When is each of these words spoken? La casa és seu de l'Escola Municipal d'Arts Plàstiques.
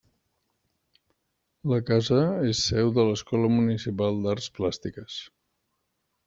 La 1.71 1.77
casa 1.89 2.17
és 2.53 2.63
seu 2.71 2.89
de 2.97 3.05
l'Escola 3.11 3.53
Municipal 3.59 4.19
d'Arts 4.25 4.49
Plàstiques. 4.57 5.21